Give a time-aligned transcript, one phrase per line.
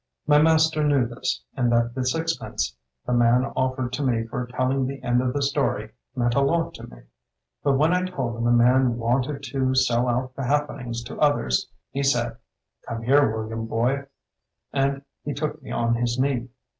[0.25, 4.87] My master knew this, and that the sixpence the man offered to me for telling
[4.87, 7.03] the end of the story meant a lot to me;
[7.61, 11.69] but when I told him the man wanted to sell out the happenings to others,
[11.91, 12.37] he said,
[12.87, 14.07] 'Come here William, boy,'
[14.73, 16.49] and he took me on his knee.